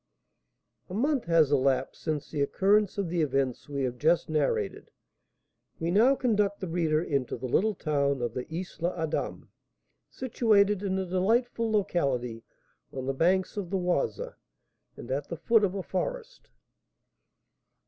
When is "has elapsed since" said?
1.25-2.31